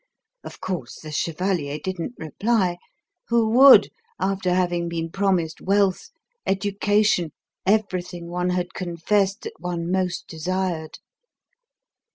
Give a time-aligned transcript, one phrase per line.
[0.43, 2.77] Of course, the chevalier didn't reply.
[3.27, 6.09] Who would, after having been promised wealth,
[6.47, 7.33] education,
[7.67, 10.97] everything one had confessed that one most desired?